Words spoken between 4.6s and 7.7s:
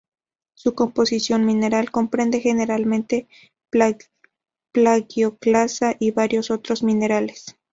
plagioclasa y varios otros minerales.